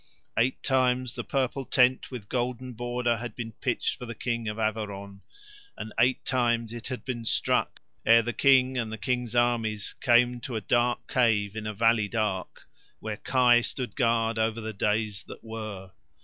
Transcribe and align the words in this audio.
Eight 0.35 0.63
times 0.63 1.13
the 1.13 1.23
purple 1.23 1.63
tent 1.63 2.09
with 2.09 2.27
golden 2.27 2.73
border 2.73 3.17
had 3.17 3.35
been 3.35 3.51
pitched 3.51 3.99
for 3.99 4.07
the 4.07 4.15
King 4.15 4.47
of 4.47 4.57
Averon, 4.57 5.21
and 5.77 5.93
eight 5.99 6.25
times 6.25 6.73
it 6.73 6.87
had 6.87 7.05
been 7.05 7.23
struck 7.23 7.79
ere 8.03 8.23
the 8.23 8.33
King 8.33 8.79
and 8.79 8.91
the 8.91 8.97
King's 8.97 9.35
armies 9.35 9.93
came 10.01 10.39
to 10.39 10.55
a 10.55 10.61
dark 10.61 11.07
cave 11.07 11.55
in 11.55 11.67
a 11.67 11.73
valley 11.75 12.07
dark, 12.07 12.67
where 12.99 13.17
Kai 13.17 13.61
stood 13.61 13.95
guard 13.95 14.39
over 14.39 14.59
the 14.59 14.73
days 14.73 15.23
that 15.25 15.43
were. 15.43 15.91